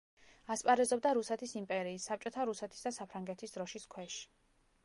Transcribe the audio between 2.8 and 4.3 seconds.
და საფრანგეთის დროშის ქვეშ.